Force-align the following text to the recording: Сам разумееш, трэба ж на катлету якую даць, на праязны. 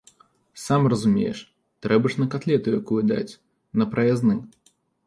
Сам 0.61 0.87
разумееш, 0.93 1.39
трэба 1.87 2.05
ж 2.15 2.25
на 2.25 2.29
катлету 2.35 2.67
якую 2.81 3.01
даць, 3.13 3.31
на 3.81 3.85
праязны. 3.95 4.35